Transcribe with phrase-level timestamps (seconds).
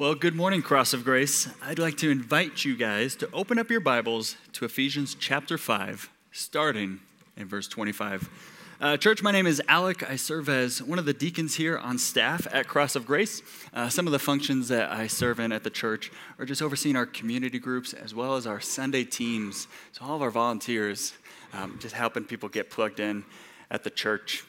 [0.00, 1.46] Well, good morning, Cross of Grace.
[1.60, 6.08] I'd like to invite you guys to open up your Bibles to Ephesians chapter 5,
[6.32, 7.00] starting
[7.36, 8.30] in verse 25.
[8.80, 10.08] Uh, church, my name is Alec.
[10.08, 13.42] I serve as one of the deacons here on staff at Cross of Grace.
[13.74, 16.96] Uh, some of the functions that I serve in at the church are just overseeing
[16.96, 19.68] our community groups as well as our Sunday teams.
[19.92, 21.12] So, all of our volunteers,
[21.52, 23.22] um, just helping people get plugged in
[23.70, 24.44] at the church.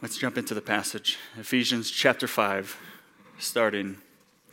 [0.00, 2.78] Let's jump into the passage Ephesians chapter 5,
[3.40, 3.96] starting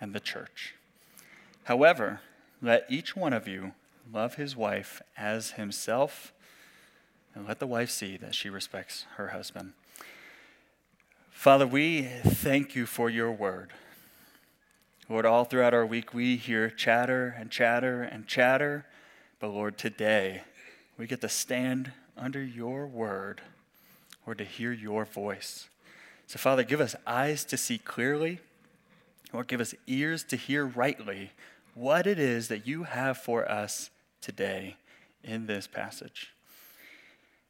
[0.00, 0.74] and the church.
[1.64, 2.20] However,
[2.62, 3.72] let each one of you
[4.12, 6.32] love his wife as himself,
[7.34, 9.72] and let the wife see that she respects her husband.
[11.30, 13.72] Father, we thank you for your word.
[15.08, 18.86] Lord, all throughout our week, we hear chatter and chatter and chatter.
[19.38, 20.42] But Lord, today,
[20.98, 23.42] we get to stand under your word
[24.26, 25.68] or to hear your voice.
[26.26, 28.40] So, Father, give us eyes to see clearly
[29.32, 31.32] Lord, give us ears to hear rightly
[31.74, 34.76] what it is that you have for us today
[35.22, 36.32] in this passage.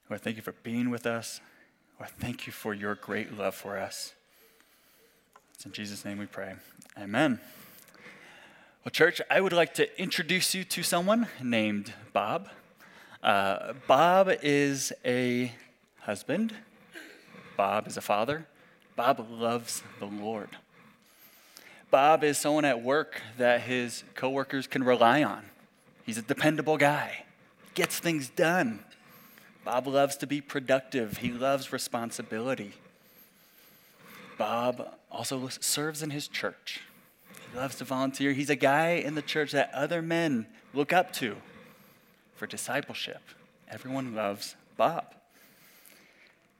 [0.08, 1.40] Lord, thank you for being with us.
[1.98, 4.14] Lord, thank you for your great love for us.
[5.54, 6.54] It's in Jesus' name we pray.
[6.98, 7.40] Amen.
[8.84, 12.48] Well, church, I would like to introduce you to someone named Bob.
[13.22, 15.52] Uh, Bob is a
[16.00, 16.54] husband,
[17.56, 18.46] Bob is a father.
[18.94, 20.50] Bob loves the Lord.
[21.90, 25.44] Bob is someone at work that his coworkers can rely on.
[26.04, 27.24] He's a dependable guy,
[27.74, 28.80] gets things done.
[29.64, 32.74] Bob loves to be productive, he loves responsibility.
[34.38, 36.82] Bob also serves in his church.
[37.50, 38.32] He loves to volunteer.
[38.32, 41.36] He's a guy in the church that other men look up to
[42.34, 43.22] for discipleship.
[43.68, 45.14] Everyone loves Bob.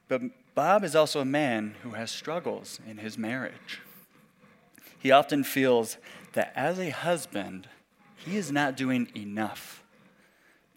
[0.09, 0.23] But
[0.55, 3.81] Bob is also a man who has struggles in his marriage.
[5.07, 5.99] He often feels
[6.33, 7.69] that as a husband,
[8.17, 9.85] he is not doing enough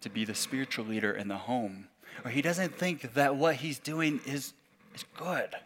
[0.02, 1.88] to be the spiritual leader in the home.
[2.24, 4.52] Or he doesn't think that what he's doing is,
[4.94, 5.56] is good.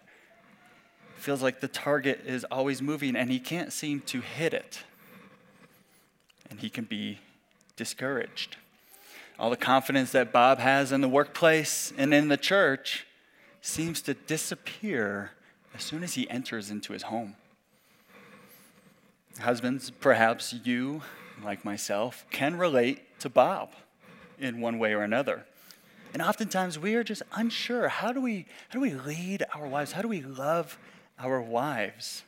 [1.16, 4.82] Feels like the target is always moving and he can't seem to hit it.
[6.48, 7.18] And he can be
[7.76, 8.56] discouraged.
[9.38, 13.06] All the confidence that Bob has in the workplace and in the church
[13.60, 15.32] seems to disappear
[15.74, 17.36] as soon as he enters into his home.
[19.40, 21.02] Husbands, perhaps you,
[21.44, 23.72] like myself, can relate to Bob
[24.38, 25.44] in one way or another.
[26.12, 27.88] And oftentimes we are just unsure.
[27.88, 29.92] How do we, how do we lead our wives?
[29.92, 30.78] How do we love
[31.18, 32.22] our wives?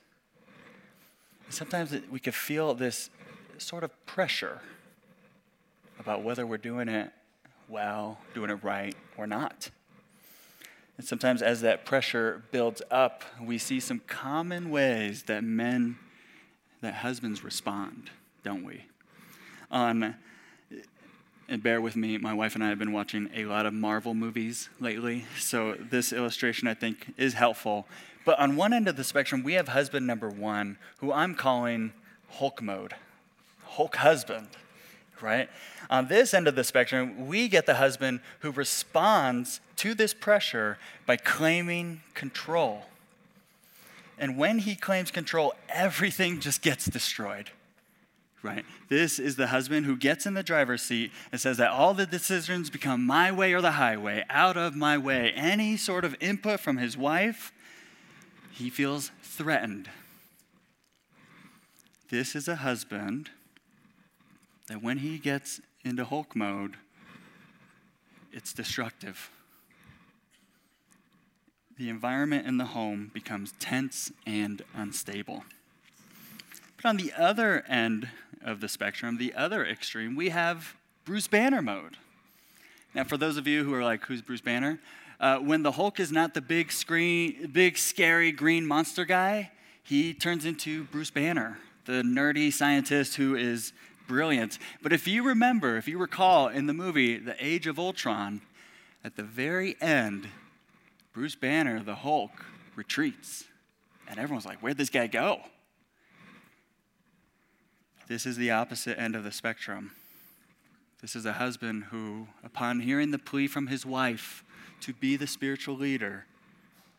[1.49, 3.11] Sometimes we can feel this
[3.59, 4.61] sort of pressure
[6.00, 7.12] about whether we're doing it
[7.69, 9.71] well, doing it right, or not.
[10.99, 15.99] And sometimes as that pressure builds up, we see some common ways that men
[16.81, 18.11] that husbands respond,
[18.43, 18.85] don't we?
[19.71, 20.15] On,
[21.49, 24.15] and bear with me, my wife and I have been watching a lot of Marvel
[24.15, 27.87] movies lately, so this illustration I think is helpful.
[28.25, 31.93] But on one end of the spectrum, we have husband number one, who I'm calling
[32.31, 32.95] Hulk mode,
[33.65, 34.49] Hulk husband,
[35.21, 35.49] right?
[35.89, 40.79] On this end of the spectrum, we get the husband who responds to this pressure
[41.07, 42.87] by claiming control
[44.18, 47.51] and when he claims control, everything just gets destroyed.
[48.42, 48.65] Right?
[48.89, 52.07] This is the husband who gets in the driver's seat and says that all the
[52.07, 55.33] decisions become my way or the highway, out of my way.
[55.34, 57.53] Any sort of input from his wife,
[58.53, 59.91] he feels threatened.
[62.09, 63.30] This is a husband
[64.69, 66.77] that when he gets into Hulk mode,
[68.33, 69.30] it's destructive
[71.78, 75.45] the environment in the home becomes tense and unstable.
[76.77, 78.09] But on the other end
[78.43, 81.97] of the spectrum, the other extreme, we have Bruce Banner mode.
[82.95, 84.78] Now, for those of you who are like, who's Bruce Banner?
[85.21, 89.51] Uh, when the Hulk is not the big screen, big scary green monster guy,
[89.83, 93.72] he turns into Bruce Banner, the nerdy scientist who is
[94.09, 94.59] brilliant.
[94.83, 98.41] But if you remember, if you recall in the movie The Age of Ultron,
[99.05, 100.29] at the very end,
[101.16, 103.45] Bruce Banner, the Hulk, retreats.
[104.07, 105.41] And everyone's like, where'd this guy go?
[108.07, 109.92] This is the opposite end of the spectrum.
[111.01, 114.45] This is a husband who, upon hearing the plea from his wife
[114.83, 116.27] to be the spiritual leader,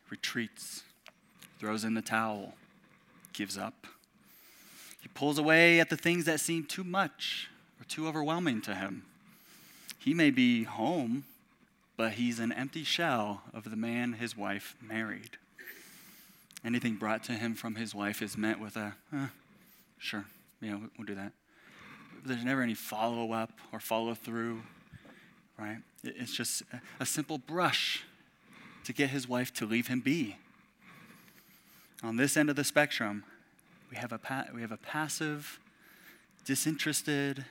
[0.10, 0.82] retreats,
[1.60, 2.56] throws in the towel,
[3.34, 3.86] gives up.
[5.00, 7.50] He pulls away at the things that seem too much
[7.80, 9.04] or too overwhelming to him.
[10.00, 11.26] He may be home,
[11.98, 15.38] but he's an empty shell of the man his wife married.
[16.64, 19.28] Anything brought to him from his wife is met with a, eh,
[19.98, 20.26] sure,
[20.62, 21.32] yeah, we'll do that.
[22.24, 24.62] There's never any follow up or follow through,
[25.58, 25.78] right?
[26.04, 26.64] It's just
[27.00, 28.04] a simple brush
[28.84, 30.38] to get his wife to leave him be.
[32.04, 33.24] On this end of the spectrum,
[33.90, 35.60] we have a, pa- we have a passive,
[36.46, 37.46] disinterested,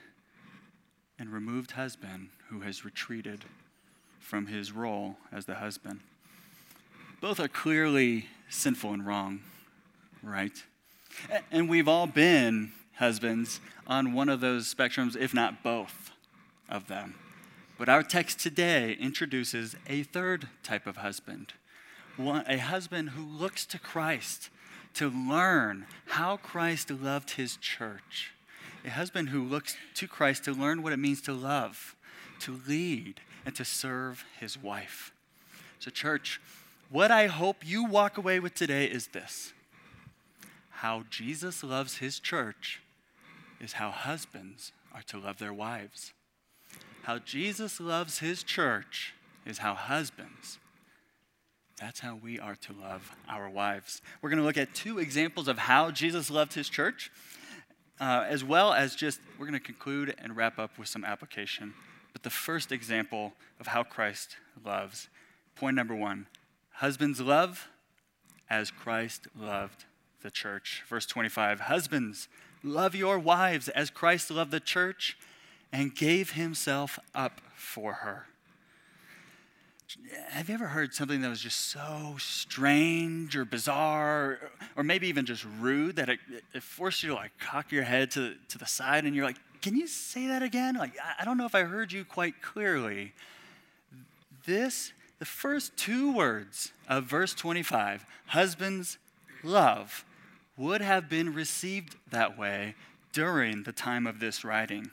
[1.19, 3.43] and removed husband who has retreated
[4.27, 6.01] from his role as the husband.
[7.21, 9.39] Both are clearly sinful and wrong,
[10.21, 10.51] right?
[11.49, 16.11] And we've all been husbands on one of those spectrums, if not both
[16.67, 17.15] of them.
[17.77, 21.53] But our text today introduces a third type of husband
[22.17, 24.49] one, a husband who looks to Christ
[24.95, 28.33] to learn how Christ loved his church.
[28.83, 31.95] A husband who looks to Christ to learn what it means to love,
[32.39, 35.11] to lead, and to serve his wife.
[35.79, 36.39] So, church,
[36.91, 39.53] what I hope you walk away with today is this
[40.69, 42.83] how Jesus loves his church
[43.59, 46.13] is how husbands are to love their wives.
[47.03, 49.15] How Jesus loves his church
[49.45, 50.59] is how husbands
[51.79, 54.01] that's how we are to love our wives.
[54.21, 57.11] We're going to look at two examples of how Jesus loved his church,
[58.01, 61.75] uh, as well as just, we're going to conclude and wrap up with some application.
[62.17, 65.07] But the first example of how Christ loves,
[65.53, 66.25] point number one
[66.71, 67.67] husbands love
[68.49, 69.85] as Christ loved
[70.23, 70.83] the church.
[70.89, 72.27] Verse 25 Husbands,
[72.63, 75.15] love your wives as Christ loved the church
[75.71, 78.25] and gave himself up for her
[80.29, 85.25] have you ever heard something that was just so strange or bizarre or maybe even
[85.25, 86.19] just rude that it,
[86.53, 89.37] it forced you to like cock your head to, to the side and you're like
[89.61, 93.13] can you say that again like i don't know if i heard you quite clearly
[94.45, 98.97] this the first two words of verse 25 husbands
[99.43, 100.05] love
[100.57, 102.75] would have been received that way
[103.13, 104.89] during the time of this writing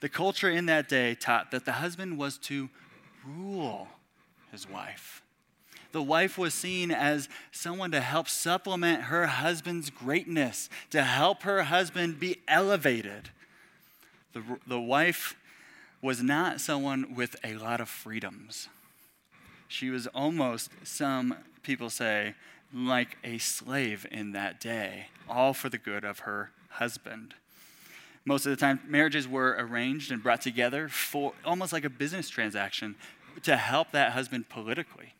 [0.00, 2.70] the culture in that day taught that the husband was to
[3.24, 3.88] rule
[4.50, 5.22] his wife.
[5.92, 11.64] The wife was seen as someone to help supplement her husband's greatness, to help her
[11.64, 13.30] husband be elevated.
[14.32, 15.36] The, the wife
[16.02, 18.68] was not someone with a lot of freedoms.
[19.68, 22.34] She was almost, some people say,
[22.72, 27.34] like a slave in that day, all for the good of her husband.
[28.24, 32.28] Most of the time, marriages were arranged and brought together for almost like a business
[32.28, 32.96] transaction
[33.42, 35.14] to help that husband politically.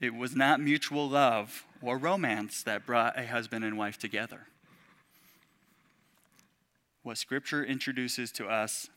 [0.00, 4.48] It was not mutual love or romance that brought a husband and wife together.
[7.04, 8.88] What Scripture introduces to us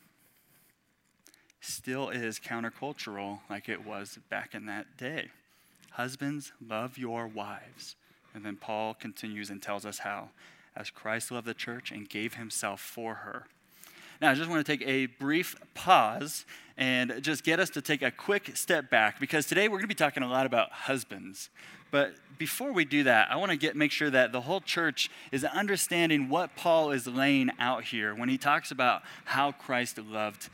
[1.59, 5.27] still is countercultural like it was back in that day.
[5.91, 7.97] Husbands, love your wives.
[8.33, 10.29] And then Paul continues and tells us how,
[10.73, 13.47] as Christ loved the church and gave himself for her.
[14.19, 16.45] Now, I just want to take a brief pause
[16.75, 19.87] and just get us to take a quick step back because today we're going to
[19.87, 21.49] be talking a lot about husbands.
[21.91, 25.09] But before we do that, I want to get make sure that the whole church
[25.31, 30.49] is understanding what Paul is laying out here when he talks about how Christ loved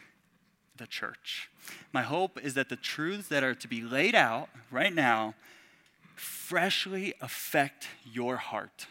[0.78, 1.50] the church.
[1.92, 5.36] My hope is that the truths that are to be laid out right now
[6.16, 8.88] freshly affect your heart.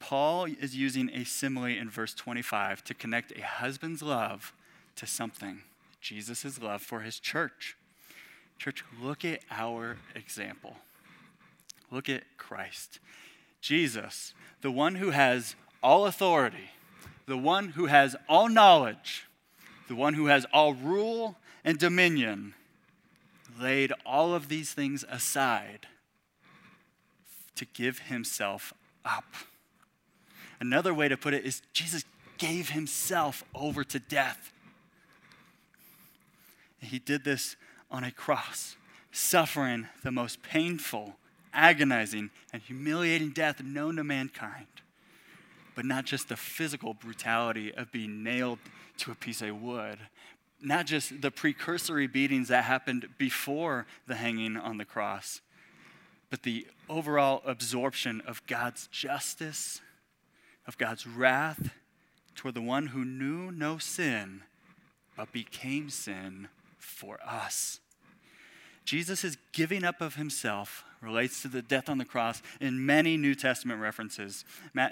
[0.00, 4.52] Paul is using a simile in verse 25 to connect a husband's love
[4.96, 5.62] to something
[6.00, 7.76] Jesus' love for his church.
[8.58, 10.76] Church, look at our example.
[11.90, 12.98] Look at Christ.
[13.60, 16.70] Jesus, the one who has all authority,
[17.26, 19.26] the one who has all knowledge,
[19.88, 22.54] the one who has all rule and dominion,
[23.60, 25.86] laid all of these things aside
[27.54, 28.72] to give himself
[29.04, 29.34] up
[30.60, 32.04] Another way to put it is Jesus
[32.38, 34.52] gave himself over to death.
[36.80, 37.56] He did this
[37.90, 38.76] on a cross,
[39.12, 41.16] suffering the most painful,
[41.52, 44.66] agonizing, and humiliating death known to mankind.
[45.74, 48.58] But not just the physical brutality of being nailed
[48.98, 49.98] to a piece of wood,
[50.62, 55.40] not just the precursory beatings that happened before the hanging on the cross,
[56.28, 59.80] but the overall absorption of God's justice,
[60.70, 61.70] of God's wrath
[62.36, 64.42] toward the one who knew no sin,
[65.16, 66.46] but became sin
[66.78, 67.80] for us.
[68.84, 73.34] Jesus' giving up of himself relates to the death on the cross in many New
[73.34, 74.44] Testament references.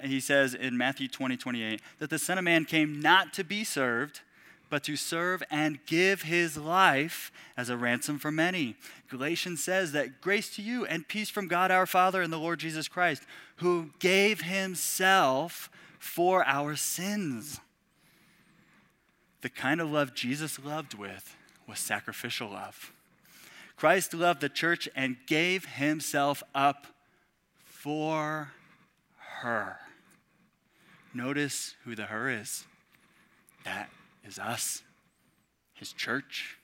[0.03, 3.63] He says in Matthew 20, 28, that the Son of Man came not to be
[3.63, 4.19] served,
[4.69, 8.75] but to serve and give his life as a ransom for many.
[9.09, 12.59] Galatians says that grace to you and peace from God our Father and the Lord
[12.59, 13.23] Jesus Christ,
[13.57, 17.59] who gave himself for our sins.
[19.41, 21.35] The kind of love Jesus loved with
[21.67, 22.91] was sacrificial love.
[23.75, 26.87] Christ loved the church and gave himself up
[27.63, 28.51] for
[29.41, 29.77] her.
[31.13, 32.65] Notice who the her is.
[33.63, 33.89] That
[34.23, 34.83] is us,
[35.73, 36.57] his church.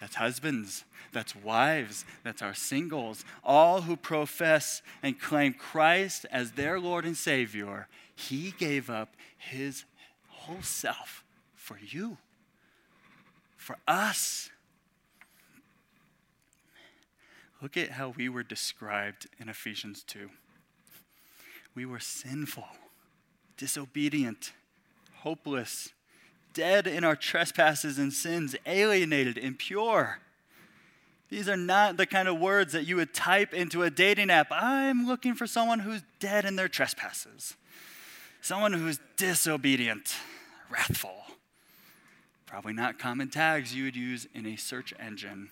[0.00, 6.78] That's husbands, that's wives, that's our singles, all who profess and claim Christ as their
[6.78, 7.88] Lord and Savior.
[8.14, 9.84] He gave up his
[10.28, 11.24] whole self
[11.54, 12.18] for you,
[13.56, 14.50] for us.
[17.62, 20.28] Look at how we were described in Ephesians 2.
[21.74, 22.68] We were sinful,
[23.56, 24.52] disobedient,
[25.20, 25.90] hopeless,
[26.56, 30.20] dead in our trespasses and sins, alienated, impure.
[31.28, 34.48] These are not the kind of words that you would type into a dating app.
[34.50, 37.54] I'm looking for someone who's dead in their trespasses,
[38.40, 40.14] someone who's disobedient,
[40.70, 41.24] wrathful.
[42.46, 45.50] Probably not common tags you would use in a search engine.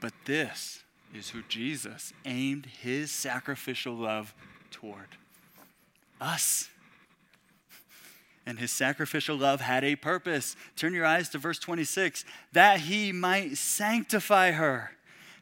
[0.00, 4.32] But this is who Jesus aimed his sacrificial love
[4.70, 5.08] toward
[6.20, 6.68] us
[8.46, 10.56] and his sacrificial love had a purpose.
[10.76, 14.92] Turn your eyes to verse 26 that he might sanctify her,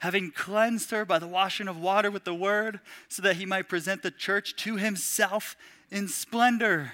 [0.01, 3.69] having cleansed her by the washing of water with the word, so that he might
[3.69, 5.57] present the church to himself
[5.91, 6.93] in splendor,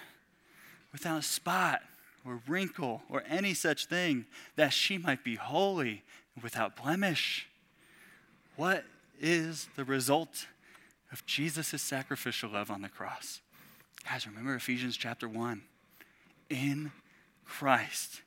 [0.92, 1.82] without spot
[2.24, 4.24] or wrinkle or any such thing,
[4.56, 6.02] that she might be holy
[6.34, 7.48] and without blemish.
[8.56, 8.84] What
[9.20, 10.46] is the result
[11.12, 13.40] of Jesus' sacrificial love on the cross?
[14.08, 15.62] Guys, remember Ephesians chapter 1
[16.50, 16.92] in
[17.44, 18.22] Christ,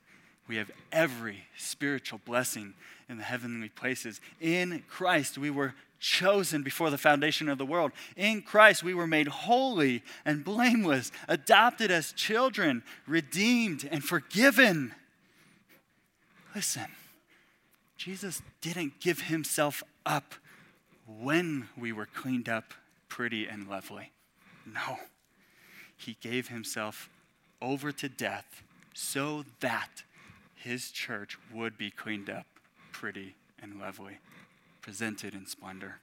[0.48, 2.74] we have every spiritual blessing
[3.08, 4.20] in the heavenly places.
[4.40, 7.92] In Christ, we were chosen before the foundation of the world.
[8.16, 14.94] In Christ, we were made holy and blameless, adopted as children, redeemed and forgiven.
[16.54, 16.86] Listen,
[17.96, 20.34] Jesus didn't give himself up
[21.06, 22.72] when we were cleaned up,
[23.08, 24.10] pretty, and lovely.
[24.66, 24.98] No,
[25.96, 27.10] he gave himself
[27.62, 28.62] over to death
[28.94, 30.02] so that
[30.54, 32.46] his church would be cleaned up,
[32.92, 34.18] pretty, and lovely,
[34.82, 36.00] presented in splendor.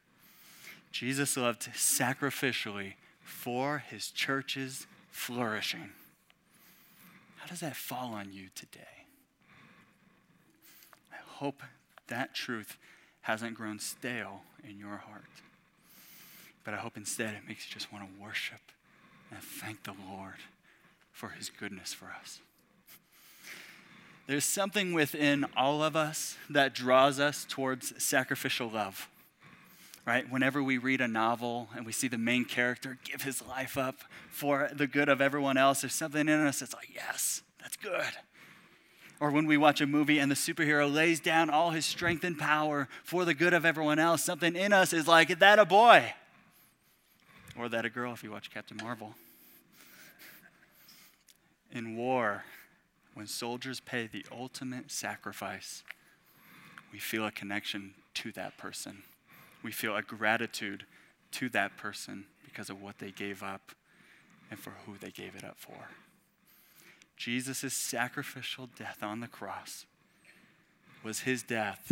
[0.91, 5.91] Jesus loved sacrificially for his church's flourishing.
[7.37, 9.05] How does that fall on you today?
[11.11, 11.61] I hope
[12.07, 12.77] that truth
[13.21, 15.23] hasn't grown stale in your heart.
[16.63, 18.59] But I hope instead it makes you just want to worship
[19.29, 20.35] and thank the Lord
[21.17, 22.41] for his goodness for us.
[24.27, 29.09] There's something within all of us that draws us towards sacrificial love.
[30.05, 30.29] Right?
[30.29, 33.95] Whenever we read a novel and we see the main character give his life up
[34.29, 38.13] for the good of everyone else, there's something in us that's like, yes, that's good.
[39.19, 42.37] Or when we watch a movie and the superhero lays down all his strength and
[42.37, 46.13] power for the good of everyone else, something in us is like, that a boy?
[47.57, 49.15] Or that a girl if you watch Captain Marvel.
[51.71, 52.43] In war,
[53.13, 55.83] when soldiers pay the ultimate sacrifice,
[56.91, 59.03] we feel a connection to that person.
[59.63, 60.85] We feel a gratitude
[61.31, 63.71] to that person because of what they gave up
[64.49, 65.89] and for who they gave it up for.
[67.17, 69.85] Jesus' sacrificial death on the cross
[71.03, 71.91] was his death,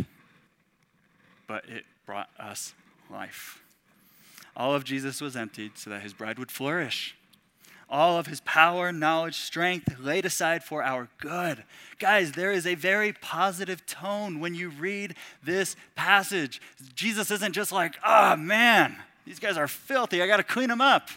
[1.47, 2.73] but it brought us
[3.09, 3.61] life.
[4.55, 7.15] All of Jesus was emptied so that his bride would flourish
[7.89, 11.63] all of his power, knowledge, strength laid aside for our good.
[11.99, 16.61] Guys, there is a very positive tone when you read this passage.
[16.95, 20.81] Jesus isn't just like, oh man, these guys are filthy, I got to clean them
[20.81, 21.09] up.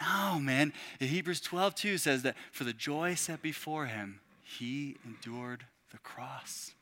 [0.00, 0.72] No, man.
[1.00, 6.72] Hebrews 12, 2 says that for the joy set before him, he endured the cross.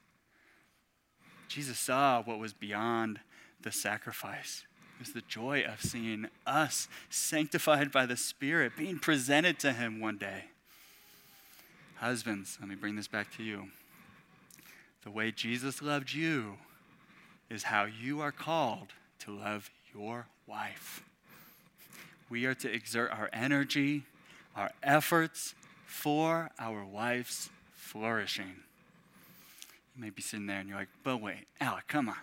[1.48, 3.20] Jesus saw what was beyond
[3.62, 4.64] the sacrifice.
[5.04, 10.16] Was the joy of seeing us sanctified by the Spirit, being presented to him one
[10.16, 10.44] day.
[11.96, 13.66] Husbands, let me bring this back to you.
[15.02, 16.54] The way Jesus loved you
[17.50, 21.04] is how you are called to love your wife.
[22.30, 24.04] We are to exert our energy,
[24.56, 28.54] our efforts for our wife's flourishing.
[29.94, 32.16] You may be sitting there and you're like, but wait, Alec, come on.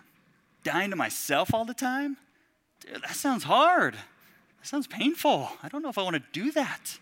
[0.64, 2.16] Dying to myself all the time?
[2.82, 3.94] Dude, that sounds hard.
[3.94, 5.50] That sounds painful.
[5.62, 6.98] I don't know if I want to do that.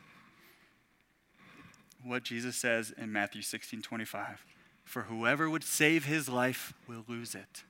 [2.03, 4.45] What Jesus says in Matthew 16 25
[4.85, 7.63] For whoever would save his life will lose it.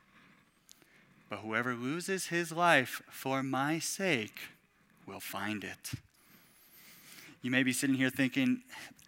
[1.29, 4.41] But whoever loses his life for my sake
[5.07, 5.93] will find it.
[7.43, 8.63] You may be sitting here thinking,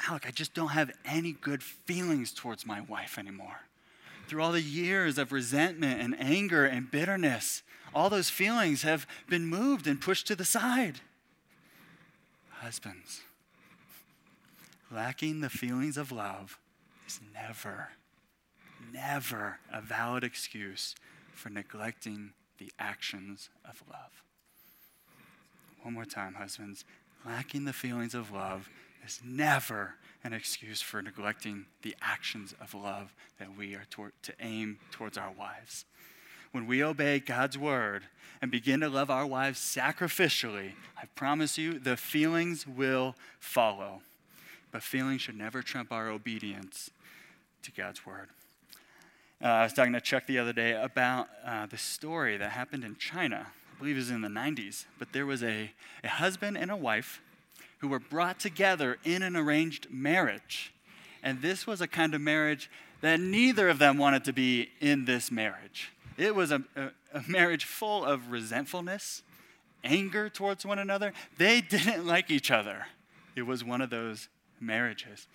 [0.09, 3.61] Alec, I just don't have any good feelings towards my wife anymore.
[4.33, 7.62] Through all the years of resentment and anger and bitterness,
[7.95, 11.01] all those feelings have been moved and pushed to the side.
[12.49, 13.21] Husbands,
[14.91, 16.59] lacking the feelings of love
[17.07, 17.91] is never,
[18.91, 20.95] never a valid excuse
[21.35, 24.23] for neglecting the actions of love.
[25.83, 26.87] One more time, husbands.
[27.27, 28.71] Lacking the feelings of love
[29.05, 34.33] is never an excuse for neglecting the actions of love that we are to, to
[34.41, 35.85] aim towards our wives.
[36.52, 38.05] When we obey God's word
[38.41, 44.02] and begin to love our wives sacrificially, I promise you the feelings will follow.
[44.71, 46.91] But feelings should never trump our obedience
[47.62, 48.29] to God's word.
[49.43, 52.85] Uh, I was talking to Chuck the other day about uh, the story that happened
[52.85, 55.73] in China I believe it was in the 90s, but there was a,
[56.05, 57.21] a husband and a wife
[57.83, 60.73] who were brought together in an arranged marriage.
[61.21, 62.71] And this was a kind of marriage
[63.01, 65.92] that neither of them wanted to be in this marriage.
[66.16, 69.25] It was a, a, a marriage full of resentfulness,
[69.83, 71.12] anger towards one another.
[71.38, 72.87] They didn't like each other.
[73.35, 74.29] It was one of those
[74.61, 75.27] marriages.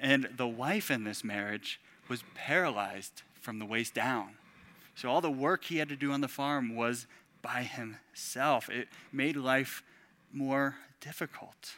[0.00, 4.30] And the wife in this marriage was paralyzed from the waist down.
[4.96, 7.06] So all the work he had to do on the farm was
[7.40, 8.68] by himself.
[8.68, 9.84] It made life
[10.32, 11.76] more difficult.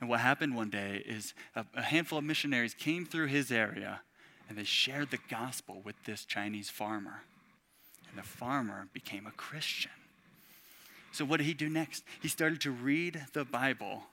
[0.00, 4.00] And what happened one day is a, a, handful of missionaries came through his area
[4.48, 7.22] and they shared the gospel with this Chinese farmer.
[8.08, 9.92] And the farmer became a Christian.
[11.12, 12.04] So, what did he do next?
[12.20, 14.04] He started to read the Bible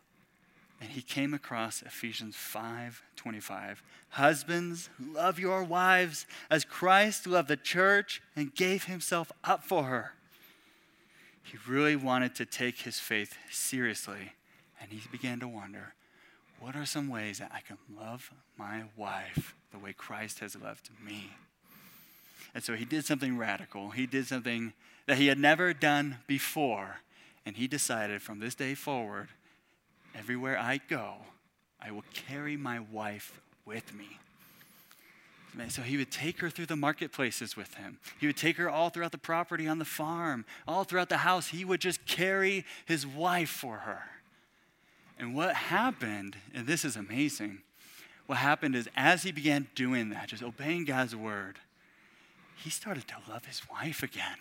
[0.80, 3.82] and he came across Ephesians 5:25.
[4.10, 10.16] Husbands, love your wives as Christ loved the church and gave himself up for her
[11.50, 14.34] he really wanted to take his faith seriously.
[14.82, 15.94] And he began to wonder
[16.60, 20.90] what are some ways that I can love my wife the way Christ has loved
[21.06, 21.32] me?
[22.54, 23.92] And so he did something radical.
[23.92, 24.74] He did something
[25.06, 26.98] that he had never done before.
[27.46, 29.30] And he decided from this day forward,
[30.16, 31.14] everywhere I go,
[31.82, 34.20] I will carry my wife with me.
[35.70, 38.00] So he would take her through the marketplaces with him.
[38.20, 41.48] He would take her all throughout the property on the farm, all throughout the house.
[41.48, 44.04] He would just carry his wife for her.
[45.20, 47.60] And what happened, and this is amazing,
[48.28, 51.58] what happened is as he began doing that, just obeying God's word,
[52.56, 54.38] he started to love his wife again.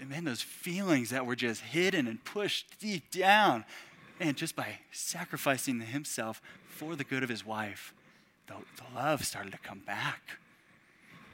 [0.00, 3.64] And Man, those feelings that were just hidden and pushed deep down,
[4.18, 7.94] and just by sacrificing himself for the good of his wife,
[8.50, 10.38] the, the love started to come back.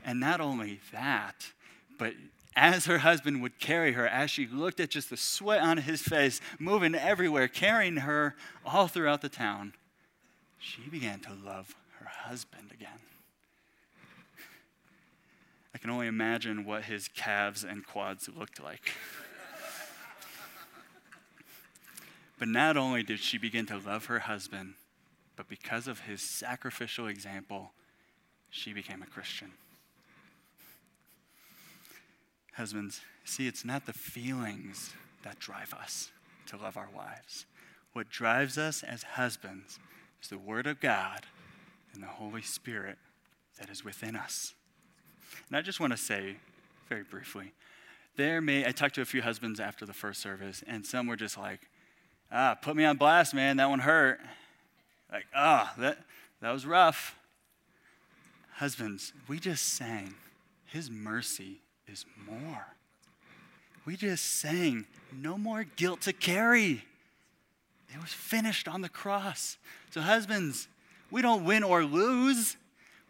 [0.04, 1.52] And not only that,
[1.98, 2.14] but
[2.54, 6.00] as her husband would carry her, as she looked at just the sweat on his
[6.00, 9.74] face, moving everywhere, carrying her all throughout the town,
[10.58, 13.00] she began to love her husband again.
[15.74, 18.92] I can only imagine what his calves and quads looked like.
[22.38, 24.74] but not only did she begin to love her husband,
[25.36, 27.72] but because of his sacrificial example,
[28.50, 29.52] she became a Christian.
[32.54, 36.10] Husbands, see, it's not the feelings that drive us
[36.46, 37.44] to love our wives.
[37.92, 39.78] What drives us as husbands
[40.22, 41.26] is the Word of God
[41.92, 42.98] and the Holy Spirit
[43.58, 44.54] that is within us.
[45.48, 46.36] And I just want to say
[46.88, 47.52] very briefly
[48.16, 51.16] there may, I talked to a few husbands after the first service, and some were
[51.16, 51.60] just like,
[52.32, 54.20] ah, put me on blast, man, that one hurt.
[55.16, 55.98] Like, ah, oh, that,
[56.42, 57.16] that was rough.
[58.56, 60.12] Husbands, we just sang,
[60.66, 62.66] His mercy is more.
[63.86, 64.84] We just sang,
[65.18, 66.84] no more guilt to carry.
[67.88, 69.56] It was finished on the cross.
[69.88, 70.68] So, husbands,
[71.10, 72.58] we don't win or lose.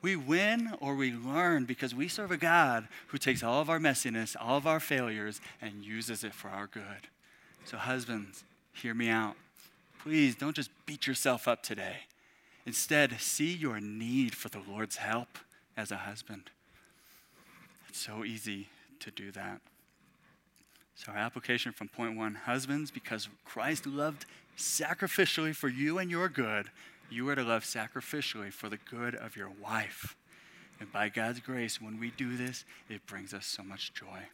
[0.00, 3.80] We win or we learn because we serve a God who takes all of our
[3.80, 7.08] messiness, all of our failures, and uses it for our good.
[7.64, 9.34] So, husbands, hear me out.
[10.06, 11.96] Please don't just beat yourself up today.
[12.64, 15.36] Instead, see your need for the Lord's help
[15.76, 16.42] as a husband.
[17.88, 18.68] It's so easy
[19.00, 19.60] to do that.
[20.94, 26.28] So, our application from point one husbands, because Christ loved sacrificially for you and your
[26.28, 26.70] good,
[27.10, 30.14] you are to love sacrificially for the good of your wife.
[30.78, 34.28] And by God's grace, when we do this, it brings us so much joy.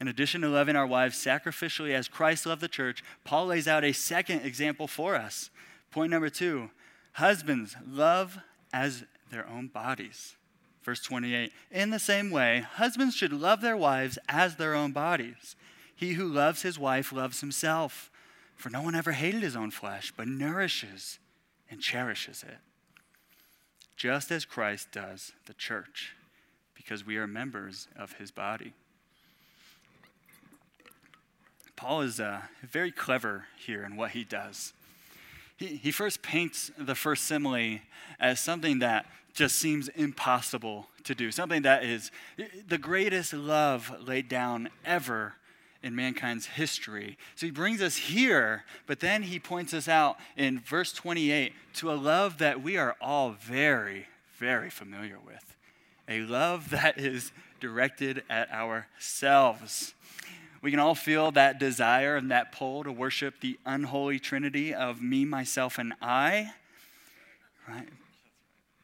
[0.00, 3.84] In addition to loving our wives sacrificially as Christ loved the church, Paul lays out
[3.84, 5.50] a second example for us.
[5.90, 6.70] Point number two
[7.14, 8.38] husbands, love
[8.72, 10.36] as their own bodies.
[10.82, 15.54] Verse 28 In the same way, husbands should love their wives as their own bodies.
[15.94, 18.10] He who loves his wife loves himself.
[18.56, 21.18] For no one ever hated his own flesh, but nourishes
[21.70, 22.58] and cherishes it.
[23.96, 26.14] Just as Christ does the church,
[26.74, 28.72] because we are members of his body.
[31.80, 34.74] Paul is uh, very clever here in what he does.
[35.56, 37.78] He, he first paints the first simile
[38.20, 42.10] as something that just seems impossible to do, something that is
[42.68, 45.36] the greatest love laid down ever
[45.82, 47.16] in mankind's history.
[47.34, 51.90] So he brings us here, but then he points us out in verse 28 to
[51.90, 55.56] a love that we are all very, very familiar with.
[56.10, 59.94] A love that is directed at ourselves.
[60.62, 65.00] We can all feel that desire and that pull to worship the unholy trinity of
[65.00, 66.52] me, myself, and I.
[67.66, 67.88] Right?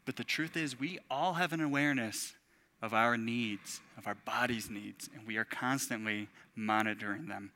[0.06, 2.34] But the truth is, we all have an awareness
[2.80, 7.50] of our needs, of our body's needs, and we are constantly monitoring them.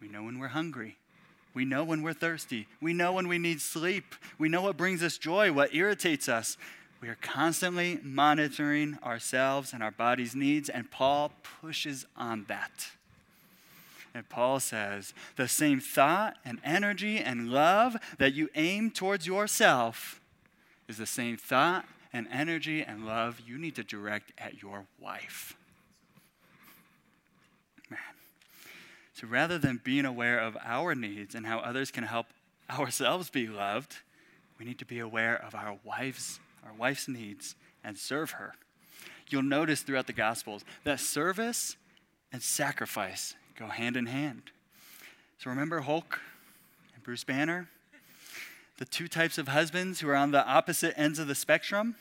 [0.00, 0.96] We know when we're hungry.
[1.54, 2.68] We know when we're thirsty.
[2.80, 4.14] We know when we need sleep.
[4.38, 6.56] We know what brings us joy, what irritates us.
[7.00, 12.88] We are constantly monitoring ourselves and our body's needs, and Paul pushes on that.
[14.16, 20.22] And Paul says, the same thought and energy and love that you aim towards yourself
[20.88, 25.54] is the same thought and energy and love you need to direct at your wife.
[27.90, 27.98] Man.
[29.12, 32.28] So rather than being aware of our needs and how others can help
[32.70, 33.96] ourselves be loved,
[34.58, 38.54] we need to be aware of our wives, our wife's needs and serve her.
[39.28, 41.76] You'll notice throughout the Gospels that service
[42.32, 44.42] and sacrifice go hand in hand.
[45.38, 46.20] So remember Hulk
[46.94, 47.68] and Bruce Banner?
[48.78, 51.96] The two types of husbands who are on the opposite ends of the spectrum?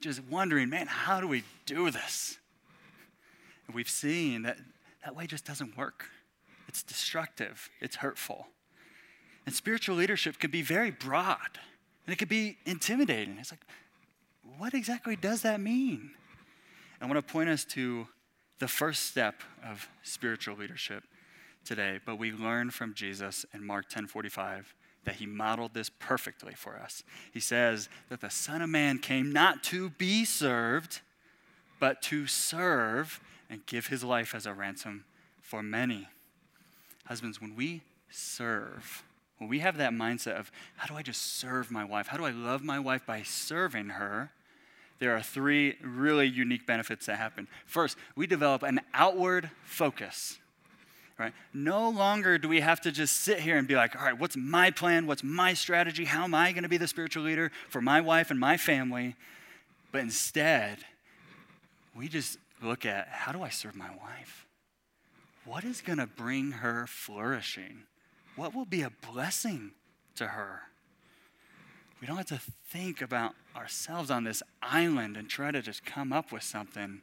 [0.00, 2.38] just wondering, man, how do we do this?
[3.66, 4.58] And we've seen that
[5.04, 6.06] that way just doesn't work.
[6.68, 8.48] It's destructive, it's hurtful.
[9.46, 11.58] And spiritual leadership can be very broad,
[12.06, 13.36] and it can be intimidating.
[13.38, 13.64] It's like,
[14.58, 16.10] what exactly does that mean?
[17.00, 18.08] I want to point us to
[18.58, 21.04] the first step of spiritual leadership
[21.64, 26.54] today, but we learn from Jesus in Mark 10 45 that he modeled this perfectly
[26.54, 27.04] for us.
[27.32, 31.00] He says that the Son of Man came not to be served,
[31.78, 35.04] but to serve and give his life as a ransom
[35.40, 36.08] for many.
[37.04, 39.04] Husbands, when we serve,
[39.38, 42.08] when we have that mindset of how do I just serve my wife?
[42.08, 44.32] How do I love my wife by serving her?
[44.98, 47.48] There are three really unique benefits that happen.
[47.66, 50.38] First, we develop an outward focus
[51.18, 51.32] right?
[51.54, 54.36] No longer do we have to just sit here and be like, all right, what's
[54.36, 55.06] my plan?
[55.06, 56.04] What's my strategy?
[56.04, 59.16] How am I going to be the spiritual leader for my wife and my family?
[59.92, 60.78] But instead,
[61.94, 64.46] we just look at how do I serve my wife?
[65.44, 67.84] What is going to bring her flourishing?
[68.34, 69.70] What will be a blessing
[70.16, 70.62] to her?
[72.00, 76.12] We don't have to think about ourselves on this island and try to just come
[76.12, 77.00] up with something.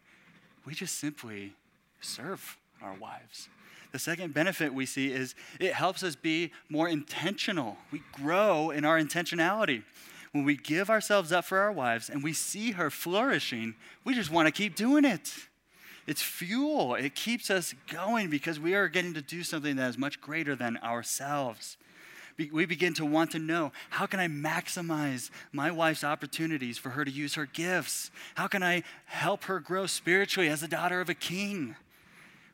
[0.66, 1.54] We just simply
[2.00, 3.50] serve our wives.
[3.92, 7.78] The second benefit we see is it helps us be more intentional.
[7.92, 9.84] We grow in our intentionality.
[10.32, 14.32] When we give ourselves up for our wives and we see her flourishing, we just
[14.32, 15.32] want to keep doing it.
[16.06, 16.96] It's fuel.
[16.96, 20.56] It keeps us going because we are getting to do something that is much greater
[20.56, 21.78] than ourselves.
[22.38, 27.06] We begin to want to know how can I maximize my wife's opportunities for her
[27.06, 28.12] to use her gifts?
[28.36, 31.76] How can I help her grow spiritually as a daughter of a king?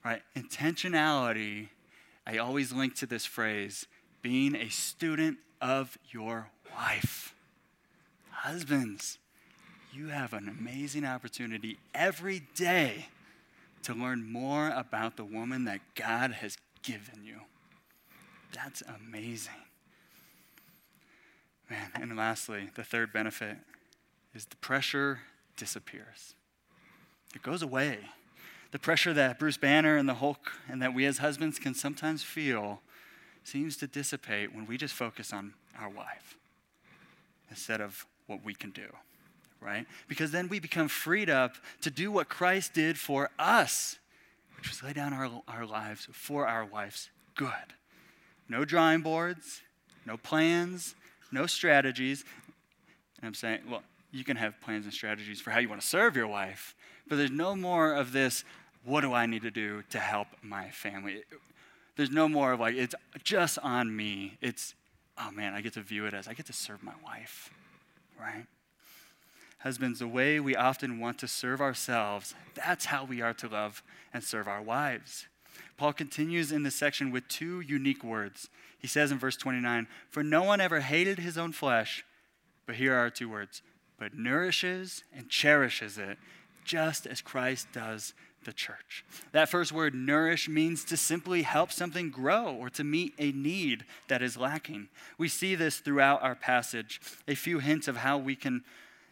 [0.04, 0.22] right?
[0.36, 1.70] Intentionality,
[2.26, 3.88] I always link to this phrase
[4.22, 7.34] being a student of your wife.
[8.32, 9.18] Husbands,
[9.94, 13.08] you have an amazing opportunity every day
[13.84, 17.42] to learn more about the woman that God has given you.
[18.54, 19.54] That's amazing.
[21.96, 23.58] And lastly, the third benefit
[24.34, 25.20] is the pressure
[25.58, 26.34] disappears.
[27.36, 28.00] It goes away.
[28.72, 32.24] The pressure that Bruce Banner and the Hulk and that we as husbands can sometimes
[32.24, 32.82] feel
[33.44, 36.38] seems to dissipate when we just focus on our wife
[37.50, 38.88] instead of what we can do,
[39.60, 39.88] right?
[40.08, 43.98] Because then we become freed up to do what Christ did for us,
[44.56, 47.74] which was lay down our, our lives for our wife's good.
[48.48, 49.62] No drawing boards,
[50.06, 50.96] no plans,
[51.32, 52.24] no strategies.
[53.22, 55.88] And I'm saying, well, you can have plans and strategies for how you want to
[55.88, 56.76] serve your wife,
[57.08, 58.44] but there's no more of this,
[58.84, 61.24] what do I need to do to help my family?
[61.96, 64.38] There's no more of like, it's just on me.
[64.42, 64.74] It's,
[65.18, 67.52] oh man, I get to view it as I get to serve my wife,
[68.20, 68.46] right?
[69.60, 73.84] Husbands, the way we often want to serve ourselves, that's how we are to love
[74.14, 75.28] and serve our wives.
[75.80, 78.50] Paul continues in this section with two unique words.
[78.80, 82.04] He says in verse 29 For no one ever hated his own flesh,
[82.66, 83.62] but here are two words,
[83.98, 86.18] but nourishes and cherishes it,
[86.66, 88.14] just as Christ does
[88.44, 89.06] the church.
[89.32, 93.86] That first word, nourish, means to simply help something grow or to meet a need
[94.10, 94.90] that is lacking.
[95.18, 97.00] We see this throughout our passage.
[97.26, 98.66] A few hints of how we can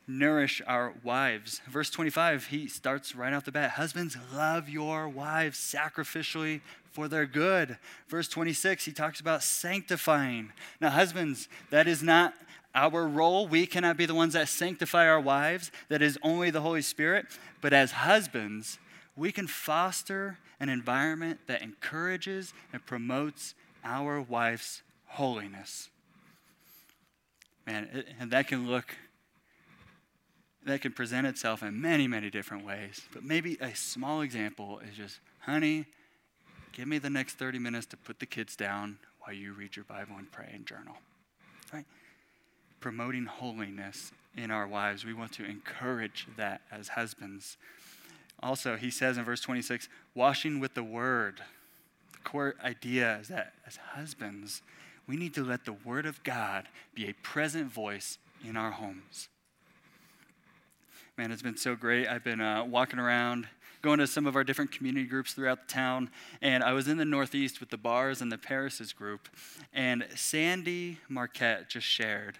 [0.08, 1.62] nourish our wives.
[1.70, 7.26] Verse 25, he starts right off the bat Husbands, love your wives sacrificially for their
[7.26, 7.78] good.
[8.08, 10.52] Verse 26, he talks about sanctifying.
[10.80, 12.34] Now, husbands, that is not
[12.74, 13.48] our role.
[13.48, 17.26] We cannot be the ones that sanctify our wives, that is only the Holy Spirit.
[17.62, 18.80] But as husbands,
[19.16, 25.90] we can foster an environment that encourages and promotes our wife's holiness.
[27.66, 28.96] Man, and that can look,
[30.68, 33.02] that can present itself in many, many different ways.
[33.14, 35.86] But maybe a small example is just, honey,
[36.74, 39.86] give me the next 30 minutes to put the kids down while you read your
[39.86, 40.96] Bible and pray and journal.
[41.74, 41.86] Right?
[42.80, 45.06] Promoting holiness in our wives.
[45.06, 47.58] We want to encourage that as husbands.
[48.42, 51.42] Also, he says in verse 26, washing with the word.
[52.14, 54.62] The core idea is that as husbands,
[55.08, 59.30] we need to let the word of God be a present voice in our homes.
[61.18, 62.08] Man, it's been so great.
[62.08, 63.48] I've been uh, walking around,
[63.82, 66.12] going to some of our different community groups throughout the town,
[66.44, 69.28] and I was in the Northeast with the Bars and the Paris's group,
[69.74, 72.38] and Sandy Marquette just shared.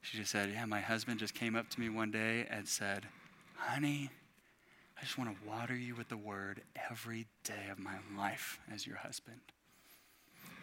[0.00, 3.06] She just said, Yeah, my husband just came up to me one day and said,
[3.56, 4.10] Honey,
[4.96, 8.86] I just want to water you with the word every day of my life as
[8.86, 9.40] your husband.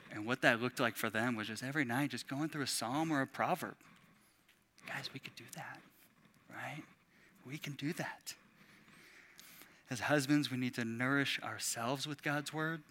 [0.09, 2.67] And what that looked like for them was just every night, just going through a
[2.67, 3.75] psalm or a proverb.
[4.87, 5.79] Guys, we could do that,
[6.49, 6.83] right?
[7.45, 8.33] We can do that.
[9.89, 12.81] As husbands, we need to nourish ourselves with God's word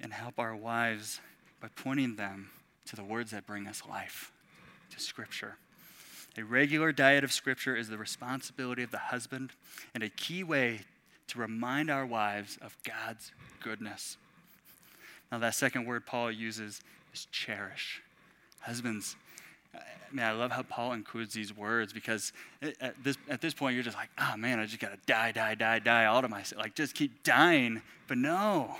[0.00, 1.20] and help our wives
[1.60, 2.50] by pointing them
[2.86, 4.32] to the words that bring us life,
[4.90, 5.56] to Scripture.
[6.38, 9.50] A regular diet of Scripture is the responsibility of the husband
[9.94, 10.80] and a key way
[11.28, 14.16] to remind our wives of God's goodness.
[15.30, 16.80] Now, that second word Paul uses
[17.12, 18.02] is cherish.
[18.60, 19.16] Husbands,
[19.74, 23.74] I mean, I love how Paul includes these words because at this, at this point,
[23.74, 26.28] you're just like, oh man, I just got to die, die, die, die all to
[26.28, 26.60] myself.
[26.60, 27.80] Like, just keep dying.
[28.08, 28.76] But no,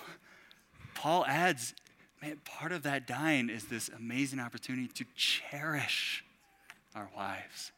[0.94, 1.74] Paul adds,
[2.20, 6.22] man, part of that dying is this amazing opportunity to cherish
[6.94, 7.72] our wives.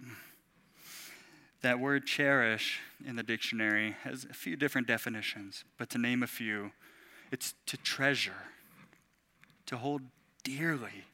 [0.00, 0.12] Hmm.
[1.62, 6.28] That word cherish in the dictionary has a few different definitions, but to name a
[6.28, 6.70] few,
[7.32, 8.44] it's to treasure,
[9.66, 10.02] to hold
[10.44, 11.04] dearly,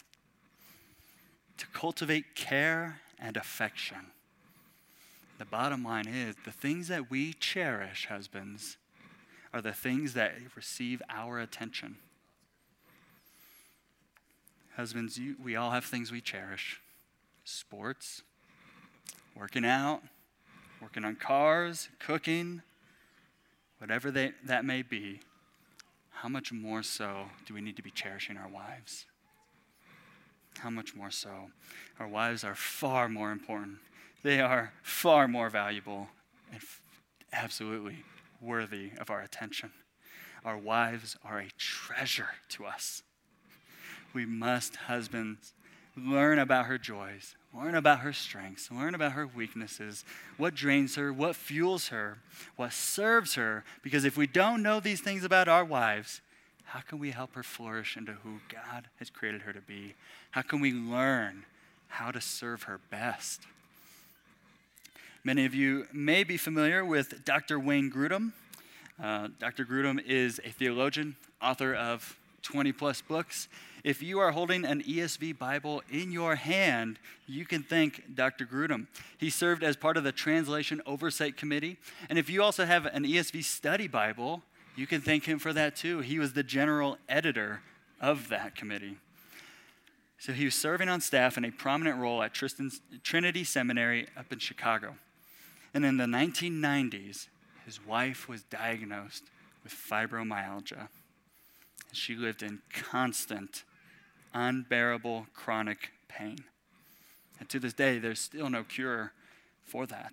[1.62, 4.06] to cultivate care and affection.
[5.38, 8.78] The bottom line is the things that we cherish, husbands,
[9.54, 11.98] are the things that receive our attention.
[14.74, 16.80] Husbands, you, we all have things we cherish
[17.44, 18.22] sports,
[19.36, 20.02] working out,
[20.80, 22.62] working on cars, cooking,
[23.78, 25.20] whatever they, that may be.
[26.10, 29.06] How much more so do we need to be cherishing our wives?
[30.58, 31.50] How much more so?
[31.98, 33.78] Our wives are far more important.
[34.22, 36.08] They are far more valuable
[36.52, 36.80] and f-
[37.32, 38.04] absolutely
[38.40, 39.72] worthy of our attention.
[40.44, 43.02] Our wives are a treasure to us
[44.14, 45.54] we must, husbands,
[45.96, 50.04] learn about her joys, learn about her strengths, learn about her weaknesses,
[50.36, 52.18] what drains her, what fuels her,
[52.56, 53.64] what serves her.
[53.82, 56.21] Because if we don't know these things about our wives,
[56.64, 59.94] how can we help her flourish into who God has created her to be?
[60.30, 61.44] How can we learn
[61.88, 63.42] how to serve her best?
[65.24, 67.60] Many of you may be familiar with Dr.
[67.60, 68.32] Wayne Grudem.
[69.00, 69.64] Uh, Dr.
[69.64, 73.48] Grudem is a theologian, author of 20 plus books.
[73.84, 78.46] If you are holding an ESV Bible in your hand, you can thank Dr.
[78.46, 78.86] Grudem.
[79.18, 81.78] He served as part of the Translation Oversight Committee.
[82.08, 84.42] And if you also have an ESV Study Bible,
[84.76, 86.00] you can thank him for that too.
[86.00, 87.60] He was the general editor
[88.00, 88.96] of that committee.
[90.18, 94.32] So he was serving on staff in a prominent role at Tristan's, Trinity Seminary up
[94.32, 94.94] in Chicago.
[95.74, 97.26] And in the 1990s,
[97.64, 99.24] his wife was diagnosed
[99.64, 100.88] with fibromyalgia.
[101.88, 103.64] And she lived in constant,
[104.32, 106.38] unbearable chronic pain.
[107.40, 109.12] And to this day, there's still no cure
[109.64, 110.12] for that.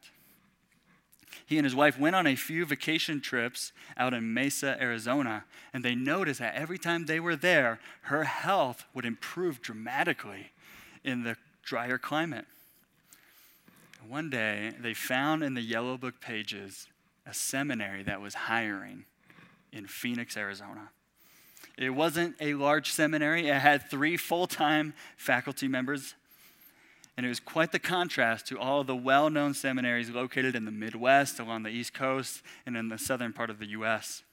[1.45, 5.83] He and his wife went on a few vacation trips out in Mesa, Arizona, and
[5.83, 10.51] they noticed that every time they were there, her health would improve dramatically
[11.03, 12.45] in the drier climate.
[14.07, 16.87] One day, they found in the Yellow Book pages
[17.25, 19.05] a seminary that was hiring
[19.71, 20.89] in Phoenix, Arizona.
[21.77, 26.15] It wasn't a large seminary, it had three full time faculty members.
[27.19, 30.71] And it was quite the contrast to all the well known seminaries located in the
[30.71, 34.23] Midwest, along the East Coast, and in the southern part of the U.S.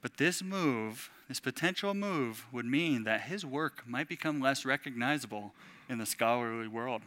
[0.00, 5.52] But this move, this potential move, would mean that his work might become less recognizable
[5.86, 7.02] in the scholarly world.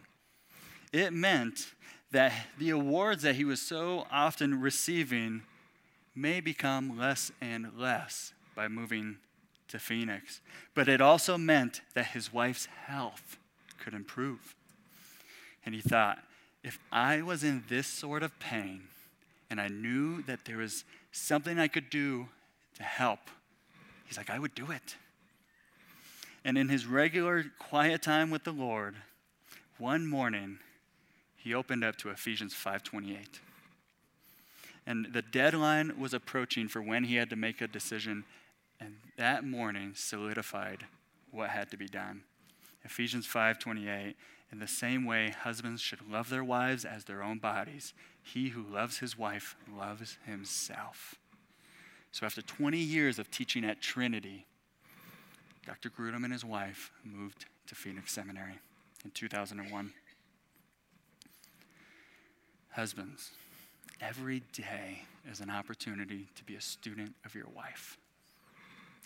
[0.94, 1.74] It meant
[2.12, 5.42] that the awards that he was so often receiving
[6.14, 9.18] may become less and less by moving
[9.70, 10.42] to Phoenix.
[10.76, 13.40] But it also meant that his wife's health
[13.80, 14.56] could improve.
[15.70, 16.18] And he thought,
[16.64, 18.86] if I was in this sort of pain
[19.52, 22.28] and I knew that there was something I could do
[22.78, 23.20] to help,
[24.08, 24.96] he's like, I would do it.
[26.44, 28.96] And in his regular quiet time with the Lord,
[29.78, 30.58] one morning,
[31.36, 33.40] he opened up to Ephesians 5:28.
[34.88, 38.24] And the deadline was approaching for when he had to make a decision,
[38.80, 40.88] and that morning solidified
[41.30, 42.24] what had to be done.
[42.89, 44.15] Ephesians 5:28
[44.52, 47.93] In the same way husbands should love their wives as their own bodies.
[48.21, 51.13] He who loves his wife loves himself.
[52.12, 54.47] So after 20 years of teaching at Trinity,
[55.67, 55.91] Dr.
[55.91, 58.58] Grudem and his wife moved to Phoenix Seminary
[59.06, 59.93] in 2001.
[62.71, 63.32] Husbands,
[64.02, 67.99] every day is an opportunity to be a student of your wife.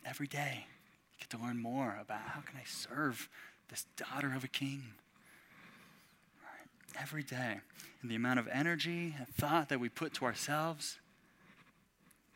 [0.05, 0.67] Every day,
[1.11, 3.27] you get to learn more about how can I serve
[3.69, 4.83] this daughter of a king.
[6.99, 7.59] Every day.
[8.01, 10.99] And the amount of energy and thought that we put to ourselves,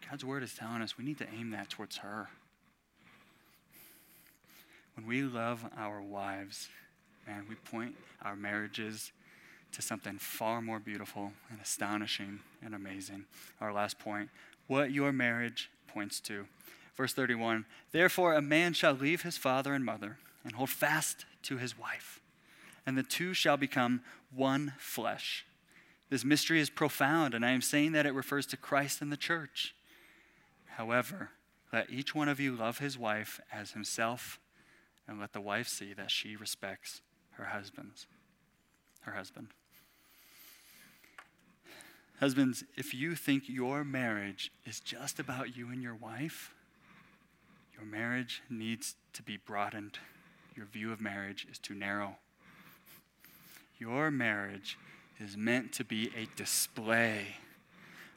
[0.10, 2.30] God's word is telling us we need to aim that towards her.
[4.96, 6.70] When we love our wives,
[7.28, 9.12] man, we point our marriages
[9.74, 13.26] to something far more beautiful and astonishing and amazing.
[13.62, 14.30] Our last point
[14.66, 16.46] what your marriage points to.
[16.96, 21.58] Verse 31 Therefore, a man shall leave his father and mother and hold fast to
[21.58, 22.22] his wife,
[22.86, 24.02] and the two shall become
[24.34, 25.46] one flesh.
[26.10, 29.18] This mystery is profound, and I am saying that it refers to Christ and the
[29.18, 29.76] church.
[30.78, 31.32] However,
[31.74, 34.40] let each one of you love his wife as himself,
[35.06, 38.08] and let the wife see that she respects her husband's
[39.02, 39.48] her husband.
[42.20, 46.52] Husbands, if you think your marriage is just about you and your wife,
[47.78, 50.00] your marriage needs to be broadened.
[50.58, 52.16] Your view of marriage is too narrow.
[53.78, 54.76] Your marriage
[55.20, 57.36] is meant to be a display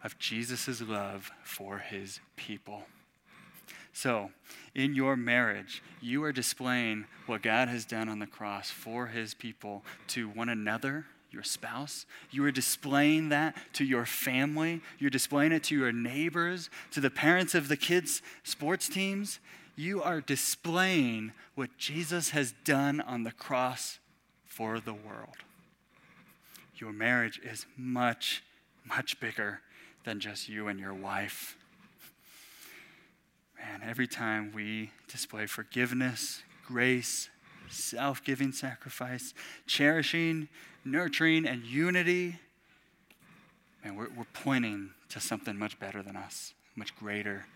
[0.03, 2.85] of Jesus' love for his people.
[3.93, 4.31] So,
[4.75, 9.35] in your marriage, you are displaying what God has done on the cross for his
[9.35, 12.07] people to one another, your spouse.
[12.31, 14.81] You are displaying that to your family.
[14.99, 19.41] You're displaying it to your neighbors, to the parents of the kids' sports teams.
[19.81, 23.99] You are displaying what Jesus has done on the cross
[24.45, 25.39] for the world.
[26.77, 28.43] Your marriage is much,
[28.85, 29.63] much bigger
[30.05, 31.57] than just you and your wife.
[33.59, 37.31] Man, every time we display forgiveness, grace,
[37.71, 39.33] self giving sacrifice,
[39.67, 40.49] cherishing,
[40.85, 42.39] nurturing, and unity,
[43.83, 47.47] man, we're, we're pointing to something much better than us, much greater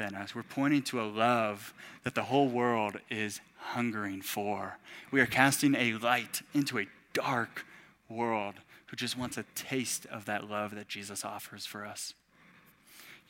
[0.00, 0.34] than us.
[0.34, 1.74] We're pointing to a love
[2.04, 4.78] that the whole world is hungering for.
[5.10, 7.66] We are casting a light into a dark
[8.08, 8.54] world
[8.86, 12.14] who just wants a taste of that love that Jesus offers for us.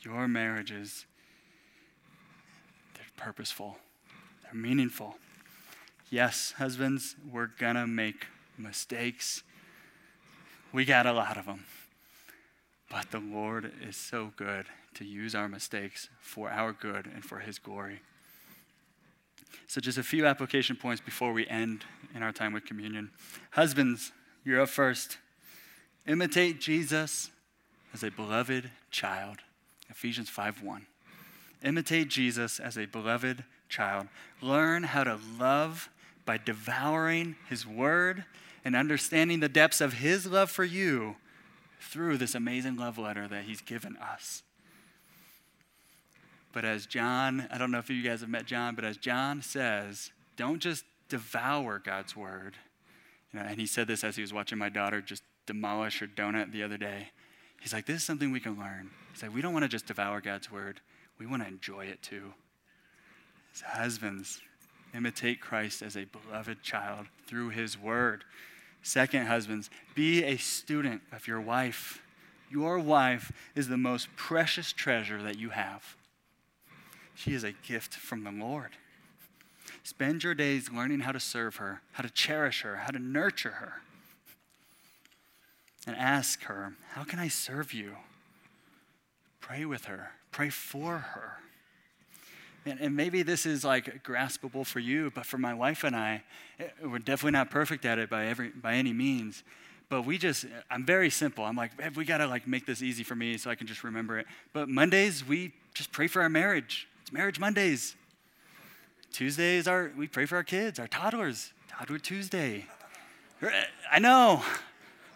[0.03, 1.07] Your marriages
[2.95, 3.77] they're purposeful,
[4.45, 5.17] they're meaningful.
[6.09, 9.43] Yes, husbands, we're gonna make mistakes.
[10.73, 11.65] We got a lot of them.
[12.89, 17.39] But the Lord is so good to use our mistakes for our good and for
[17.41, 18.01] His glory.
[19.67, 21.85] So, just a few application points before we end
[22.15, 23.11] in our time with communion.
[23.53, 24.13] Husbands,
[24.45, 25.19] you're up first.
[26.07, 27.31] Imitate Jesus
[27.93, 29.39] as a beloved child.
[29.89, 30.87] Ephesians 5 1.
[31.63, 34.09] Imitate Jesus as a beloved child.
[34.41, 35.91] Learn how to love
[36.25, 38.25] by devouring his word
[38.65, 41.17] and understanding the depths of his love for you
[41.81, 44.43] through this amazing love letter that he's given us.
[46.53, 49.43] But as John, I don't know if you guys have met John, but as John
[49.43, 52.57] says, don't just devour God's word.
[53.33, 56.07] You know, and he said this as he was watching my daughter just demolish her
[56.07, 57.09] donut the other day.
[57.61, 58.91] He's like, this is something we can learn.
[59.13, 60.81] He's like, we don't want to just devour God's word,
[61.19, 62.33] we want to enjoy it too.
[63.55, 64.41] As husbands,
[64.95, 68.25] imitate Christ as a beloved child through his word.
[68.83, 72.03] Second, husbands, be a student of your wife.
[72.51, 75.97] Your wife is the most precious treasure that you have.
[77.15, 78.71] She is a gift from the Lord.
[79.83, 83.53] Spend your days learning how to serve her, how to cherish her, how to nurture
[83.53, 83.83] her.
[85.87, 87.97] And ask her, How can I serve you?
[89.41, 91.39] Pray with her, pray for her.
[92.67, 96.23] And, and, maybe this is like graspable for you, but for my wife and I,
[96.59, 99.43] eh, we're definitely not perfect at it by every by any means.
[99.89, 101.45] But we just, I'm very simple.
[101.45, 104.19] I'm like, we gotta like make this easy for me so I can just remember
[104.19, 104.27] it.
[104.53, 106.87] But Mondays, we just pray for our marriage.
[107.11, 107.97] It's Marriage Mondays.
[109.13, 111.53] Tuesdays are we pray for our kids, our toddlers.
[111.69, 112.67] Toddler Tuesday.
[113.91, 114.45] I know.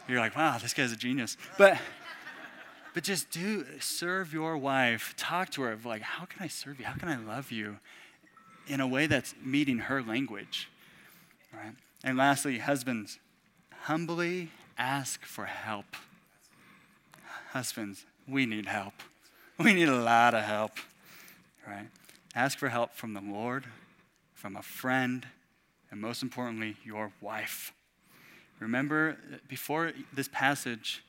[0.09, 1.37] You're like, wow, this guy's a genius.
[1.57, 1.79] But
[2.95, 5.15] but just do serve your wife.
[5.17, 6.85] Talk to her like, how can I serve you?
[6.85, 7.77] How can I love you
[8.67, 10.69] in a way that's meeting her language?
[11.53, 11.77] Right?
[12.03, 13.21] And lastly, husbands,
[13.83, 15.95] humbly ask for help.
[17.53, 18.95] Husbands, we need help.
[19.59, 20.73] We need a lot of help
[21.67, 21.89] right?
[22.35, 23.67] Ask for help from the Lord,
[24.35, 25.27] from a friend,
[25.91, 27.73] and most importantly, your wife.
[28.59, 29.17] Remember,
[29.49, 31.03] before this passage,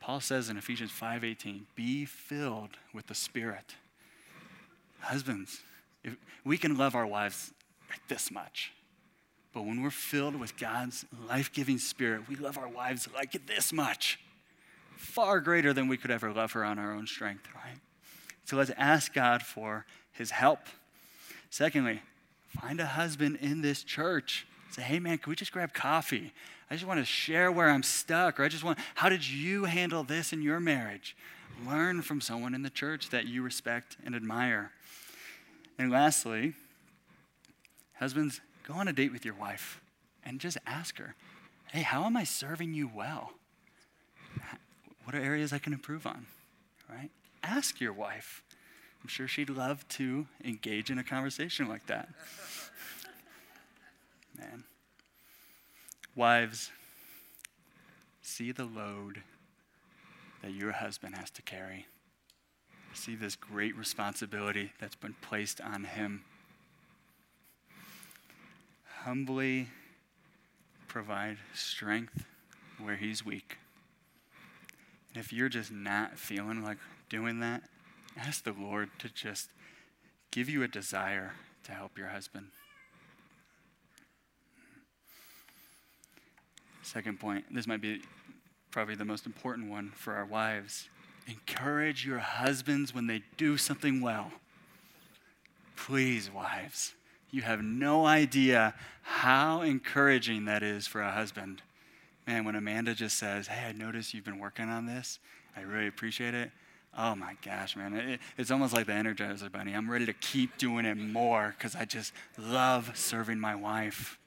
[0.00, 3.76] Paul says in Ephesians 5:18, "Be filled with the Spirit."
[5.00, 5.62] Husbands,
[6.44, 7.52] we can love our wives
[7.88, 8.72] like this much.
[9.52, 14.18] But when we're filled with God's life-giving spirit, we love our wives like this much.
[14.96, 17.78] Far greater than we could ever love her on our own strength, right?
[18.44, 20.60] So let's ask God for his help.
[21.50, 22.02] Secondly,
[22.60, 24.46] find a husband in this church.
[24.70, 26.32] Say, hey man, can we just grab coffee?
[26.70, 29.64] I just want to share where I'm stuck, or I just want, how did you
[29.64, 31.14] handle this in your marriage?
[31.66, 34.70] Learn from someone in the church that you respect and admire.
[35.78, 36.54] And lastly,
[37.98, 39.80] husbands, go on a date with your wife
[40.24, 41.14] and just ask her,
[41.72, 43.32] hey, how am I serving you well?
[45.04, 46.26] What are areas I can improve on?
[46.88, 47.10] Right?
[47.42, 48.42] Ask your wife.
[49.02, 52.08] I'm sure she'd love to engage in a conversation like that.
[54.38, 54.64] Man.
[56.14, 56.70] Wives,
[58.20, 59.22] see the load
[60.42, 61.86] that your husband has to carry.
[62.94, 66.24] See this great responsibility that's been placed on him.
[69.04, 69.68] Humbly
[70.86, 72.24] provide strength
[72.78, 73.56] where he's weak.
[75.14, 76.78] And if you're just not feeling like
[77.12, 77.62] doing that,
[78.16, 79.50] ask the Lord to just
[80.30, 81.32] give you a desire
[81.62, 82.46] to help your husband.
[86.82, 88.00] Second point, this might be
[88.70, 90.88] probably the most important one for our wives.
[91.28, 94.32] Encourage your husbands when they do something well.
[95.76, 96.94] Please, wives,
[97.30, 101.60] you have no idea how encouraging that is for a husband.
[102.26, 105.18] Man, when Amanda just says, Hey, I noticed you've been working on this,
[105.54, 106.50] I really appreciate it.
[106.96, 107.94] Oh my gosh, man.
[107.94, 109.72] It, it's almost like the Energizer Bunny.
[109.72, 114.18] I'm ready to keep doing it more because I just love serving my wife.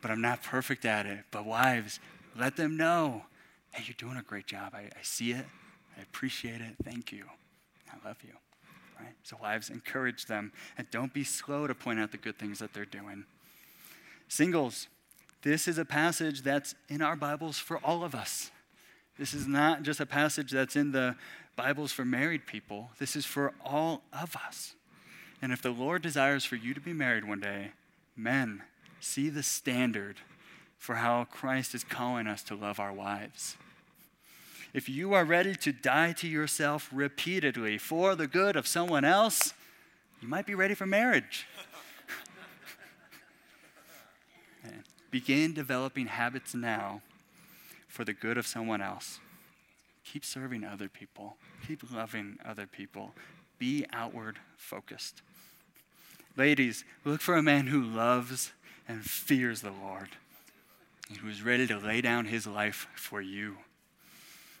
[0.00, 1.24] But I'm not perfect at it.
[1.30, 2.00] But wives,
[2.36, 3.24] let them know
[3.72, 4.72] hey, you're doing a great job.
[4.74, 5.44] I, I see it.
[5.96, 6.76] I appreciate it.
[6.82, 7.24] Thank you.
[7.90, 8.32] I love you.
[8.98, 9.14] Right?
[9.22, 12.72] So, wives, encourage them and don't be slow to point out the good things that
[12.72, 13.24] they're doing.
[14.26, 14.88] Singles,
[15.42, 18.50] this is a passage that's in our Bibles for all of us.
[19.18, 21.16] This is not just a passage that's in the
[21.58, 22.90] Bibles for married people.
[23.00, 24.76] This is for all of us.
[25.42, 27.72] And if the Lord desires for you to be married one day,
[28.16, 28.62] men,
[29.00, 30.18] see the standard
[30.78, 33.56] for how Christ is calling us to love our wives.
[34.72, 39.52] If you are ready to die to yourself repeatedly for the good of someone else,
[40.22, 41.48] you might be ready for marriage.
[45.10, 47.02] Begin developing habits now
[47.88, 49.18] for the good of someone else.
[50.12, 51.36] Keep serving other people.
[51.66, 53.14] Keep loving other people.
[53.58, 55.20] Be outward focused.
[56.36, 58.52] Ladies, look for a man who loves
[58.86, 60.08] and fears the Lord
[61.08, 63.58] and who is ready to lay down his life for you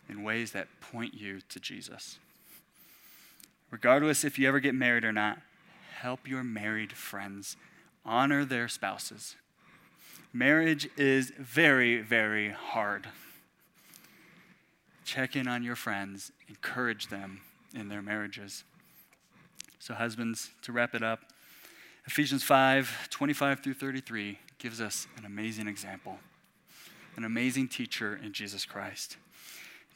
[0.08, 2.18] in ways that point you to Jesus.
[3.70, 5.38] Regardless if you ever get married or not,
[5.98, 7.56] help your married friends
[8.04, 9.36] honor their spouses.
[10.32, 13.06] Marriage is very, very hard.
[15.08, 17.40] Check in on your friends, encourage them
[17.74, 18.64] in their marriages.
[19.78, 21.20] So, husbands, to wrap it up,
[22.06, 26.18] Ephesians 5 25 through 33 gives us an amazing example,
[27.16, 29.16] an amazing teacher in Jesus Christ.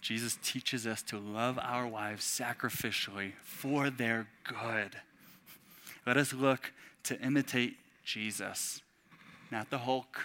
[0.00, 4.96] Jesus teaches us to love our wives sacrificially for their good.
[6.06, 8.80] Let us look to imitate Jesus,
[9.50, 10.24] not the Hulk,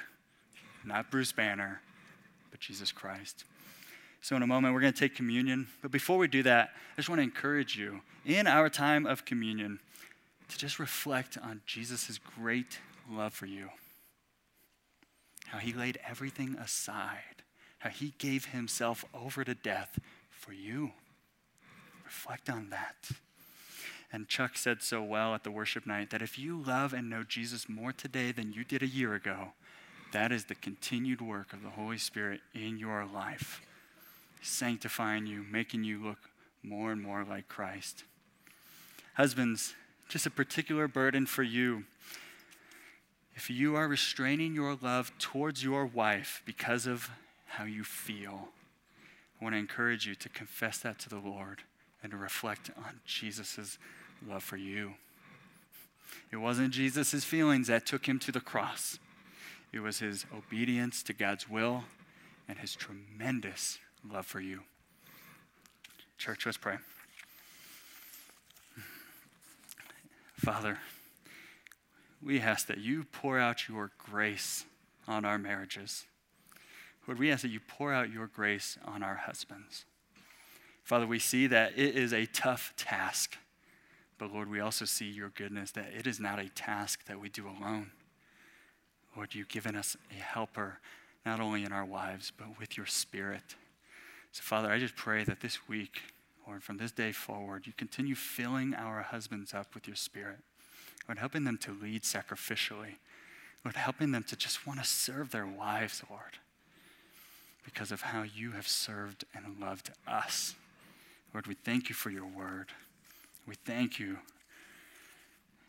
[0.85, 1.81] not Bruce Banner,
[2.51, 3.43] but Jesus Christ.
[4.27, 5.67] So, in a moment, we're going to take communion.
[5.81, 9.23] But before we do that, I just want to encourage you in our time of
[9.23, 9.79] communion
[10.49, 13.69] to just reflect on Jesus' great love for you.
[15.45, 17.41] How he laid everything aside,
[17.79, 19.97] how he gave himself over to death
[20.29, 20.91] for you.
[22.03, 23.11] Reflect on that.
[24.11, 27.23] And Chuck said so well at the worship night that if you love and know
[27.23, 29.53] Jesus more today than you did a year ago,
[30.11, 33.61] that is the continued work of the Holy Spirit in your life,
[34.41, 36.29] sanctifying you, making you look
[36.63, 38.03] more and more like Christ.
[39.15, 39.73] Husbands,
[40.09, 41.85] just a particular burden for you.
[43.35, 47.09] If you are restraining your love towards your wife because of
[47.45, 48.49] how you feel,
[49.39, 51.61] I want to encourage you to confess that to the Lord
[52.01, 53.77] and to reflect on Jesus'
[54.27, 54.93] love for you.
[56.31, 58.99] It wasn't Jesus' feelings that took him to the cross,
[59.73, 61.83] it was his obedience to God's will
[62.47, 63.79] and his tremendous
[64.11, 64.61] love for you.
[66.17, 66.77] Church, let's pray.
[70.35, 70.77] Father,
[72.21, 74.65] we ask that you pour out your grace
[75.07, 76.05] on our marriages.
[77.07, 79.85] Lord, we ask that you pour out your grace on our husbands.
[80.83, 83.37] Father, we see that it is a tough task,
[84.17, 87.29] but Lord, we also see your goodness that it is not a task that we
[87.29, 87.91] do alone.
[89.15, 90.79] Lord, you've given us a helper,
[91.25, 93.55] not only in our wives, but with your spirit.
[94.31, 96.01] So, Father, I just pray that this week,
[96.47, 100.39] Lord, from this day forward, you continue filling our husbands up with your spirit.
[101.07, 102.95] Lord, helping them to lead sacrificially.
[103.65, 106.37] Lord, helping them to just want to serve their wives, Lord,
[107.65, 110.55] because of how you have served and loved us.
[111.33, 112.67] Lord, we thank you for your word.
[113.45, 114.19] We thank you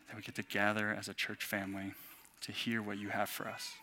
[0.07, 1.93] that we get to gather as a church family
[2.41, 3.73] to hear what you have for us.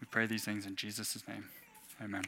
[0.00, 1.46] We pray these things in Jesus' name.
[2.02, 2.24] Amen.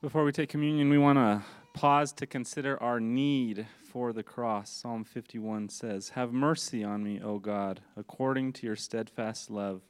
[0.00, 1.42] Before we take communion, we want to
[1.74, 4.70] pause to consider our need for the cross.
[4.70, 9.82] Psalm 51 says, Have mercy on me, O God, according to your steadfast love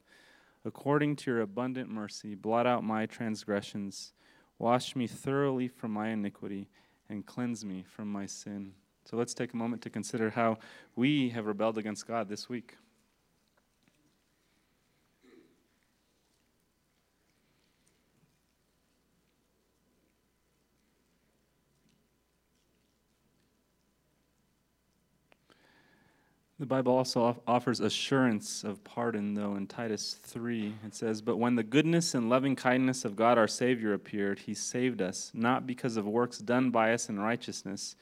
[0.64, 4.12] According to your abundant mercy, blot out my transgressions.
[4.58, 6.68] Wash me thoroughly from my iniquity
[7.08, 8.72] and cleanse me from my sin.
[9.04, 10.58] So let's take a moment to consider how
[10.96, 12.76] we have rebelled against God this week.
[26.60, 30.74] The Bible also offers assurance of pardon, though, in Titus 3.
[30.84, 34.54] It says, But when the goodness and loving kindness of God our Savior appeared, he
[34.54, 37.94] saved us, not because of works done by us in righteousness,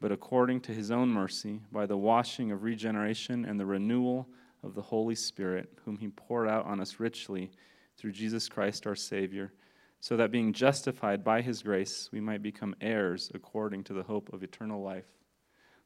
[0.00, 4.26] but according to his own mercy, by the washing of regeneration and the renewal
[4.62, 7.50] of the Holy Spirit, whom he poured out on us richly
[7.98, 9.52] through Jesus Christ our Savior,
[10.00, 14.32] so that being justified by his grace, we might become heirs according to the hope
[14.32, 15.04] of eternal life.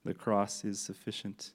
[0.04, 1.54] The cross is sufficient.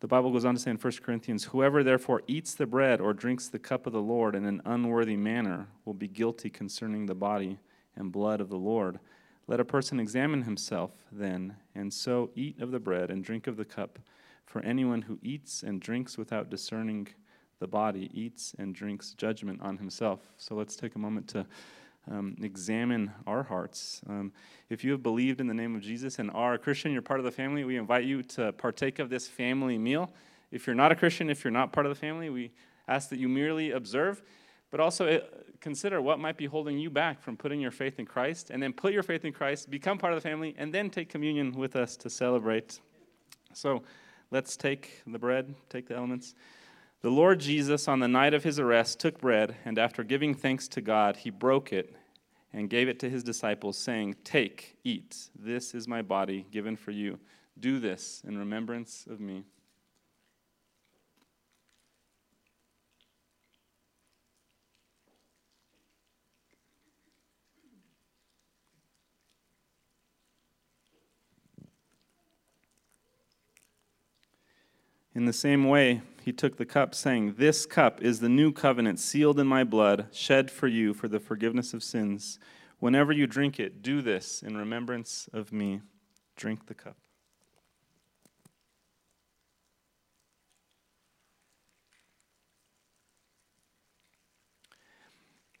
[0.00, 3.12] The Bible goes on to say in 1 Corinthians, Whoever therefore eats the bread or
[3.12, 7.16] drinks the cup of the Lord in an unworthy manner will be guilty concerning the
[7.16, 7.58] body
[7.96, 9.00] and blood of the Lord.
[9.48, 13.56] Let a person examine himself then, and so eat of the bread and drink of
[13.56, 13.98] the cup.
[14.46, 17.08] For anyone who eats and drinks without discerning
[17.58, 20.20] the body eats and drinks judgment on himself.
[20.36, 21.44] So let's take a moment to
[22.10, 24.00] um, examine our hearts.
[24.08, 24.32] Um,
[24.70, 27.20] if you have believed in the name of Jesus and are a Christian, you're part
[27.20, 30.12] of the family, we invite you to partake of this family meal.
[30.50, 32.52] If you're not a Christian, if you're not part of the family, we
[32.86, 34.22] ask that you merely observe,
[34.70, 35.20] but also uh,
[35.60, 38.72] consider what might be holding you back from putting your faith in Christ, and then
[38.72, 41.76] put your faith in Christ, become part of the family, and then take communion with
[41.76, 42.80] us to celebrate.
[43.52, 43.82] So
[44.30, 46.34] let's take the bread, take the elements.
[47.00, 50.66] The Lord Jesus, on the night of his arrest, took bread, and after giving thanks
[50.68, 51.94] to God, he broke it
[52.52, 56.90] and gave it to his disciples, saying, Take, eat, this is my body given for
[56.90, 57.20] you.
[57.60, 59.44] Do this in remembrance of me.
[75.14, 79.00] In the same way, he took the cup, saying, This cup is the new covenant
[79.00, 82.38] sealed in my blood, shed for you for the forgiveness of sins.
[82.80, 85.80] Whenever you drink it, do this in remembrance of me.
[86.36, 86.98] Drink the cup.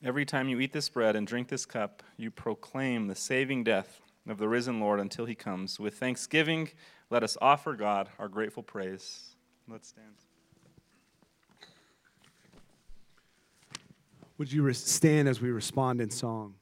[0.04, 4.02] Every time you eat this bread and drink this cup, you proclaim the saving death
[4.28, 5.80] of the risen Lord until he comes.
[5.80, 6.68] With thanksgiving,
[7.08, 9.34] let us offer God our grateful praise.
[9.66, 10.27] Let's stand.
[14.38, 16.54] Would you stand as we respond in song?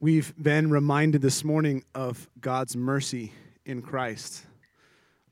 [0.00, 3.32] We've been reminded this morning of God's mercy
[3.66, 4.46] in Christ,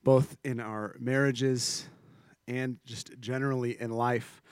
[0.02, 1.88] both in our marriages
[2.46, 4.42] and just generally in life.